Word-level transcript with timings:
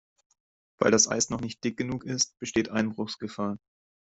Weil 0.79 0.89
das 0.89 1.07
Eis 1.07 1.29
noch 1.29 1.41
nicht 1.41 1.63
dick 1.63 1.77
genug 1.77 2.05
ist, 2.05 2.35
besteht 2.39 2.69
Einbruchsgefahr. 2.69 3.59